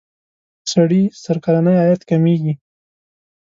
[0.71, 2.53] سړي سر کلنی عاید کمیږي.